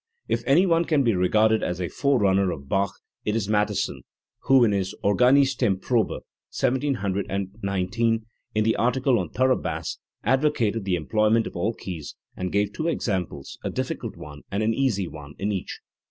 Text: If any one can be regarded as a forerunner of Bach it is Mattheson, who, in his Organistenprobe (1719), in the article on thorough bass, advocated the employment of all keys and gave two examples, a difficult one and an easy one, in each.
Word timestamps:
If 0.27 0.41
any 0.47 0.65
one 0.65 0.85
can 0.85 1.03
be 1.03 1.13
regarded 1.13 1.61
as 1.61 1.79
a 1.79 1.87
forerunner 1.87 2.49
of 2.49 2.67
Bach 2.67 2.99
it 3.23 3.35
is 3.35 3.47
Mattheson, 3.47 4.01
who, 4.45 4.63
in 4.63 4.71
his 4.71 4.95
Organistenprobe 5.03 6.21
(1719), 6.49 8.25
in 8.55 8.63
the 8.63 8.75
article 8.77 9.19
on 9.19 9.29
thorough 9.29 9.55
bass, 9.61 9.99
advocated 10.23 10.85
the 10.85 10.95
employment 10.95 11.45
of 11.45 11.55
all 11.55 11.75
keys 11.75 12.15
and 12.35 12.51
gave 12.51 12.73
two 12.73 12.87
examples, 12.87 13.59
a 13.63 13.69
difficult 13.69 14.17
one 14.17 14.41
and 14.51 14.63
an 14.63 14.73
easy 14.73 15.07
one, 15.07 15.35
in 15.37 15.51
each. 15.51 15.79